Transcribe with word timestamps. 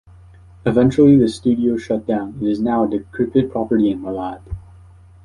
Eventually 0.65 1.15
the 1.15 1.27
studio 1.27 1.77
shut 1.77 2.07
down 2.07 2.29
and 2.39 2.47
is 2.47 2.59
now 2.59 2.85
a 2.85 2.89
decrepit 2.89 3.51
property 3.51 3.91
in 3.91 4.01
Malad. 4.01 4.41